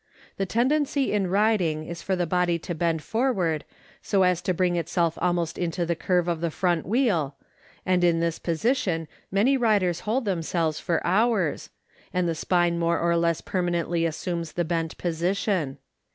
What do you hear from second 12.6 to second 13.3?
more or